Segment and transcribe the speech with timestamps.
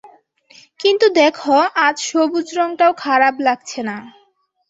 [0.79, 1.35] কিন্তু দেখ,
[1.79, 3.97] আজ সবুজ রংটাও খারাপ লাগছে না।